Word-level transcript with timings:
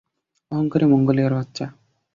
অহংকারী 0.51 0.85
মঙ্গলিয়ার 0.85 1.33
বাচ্চা! 1.37 1.65